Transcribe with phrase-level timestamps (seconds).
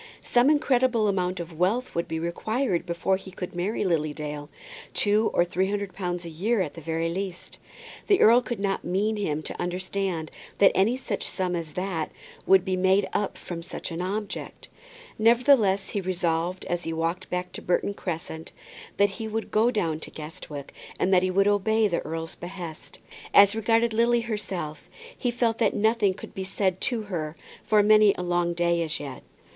[0.23, 4.49] Some incredible amount of wealth would be required before he could marry Lily Dale.
[4.95, 7.59] Two or three hundred pounds a year at the very least!
[8.07, 12.11] The earl could not mean him to understand that any such sum as that
[12.47, 14.69] would be made up with such an object!
[15.19, 18.51] Nevertheless he resolved as he walked home to Burton Crescent
[18.97, 22.97] that he would go down to Guestwick, and that he would obey the earl's behest.
[23.35, 28.15] As regarded Lily herself he felt that nothing could be said to her for many
[28.17, 29.21] a long day as yet.